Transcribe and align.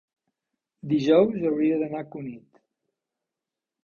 dijous 0.93 1.37
hauria 1.49 1.77
d'anar 1.81 2.01
a 2.05 2.09
Cunit. 2.15 2.63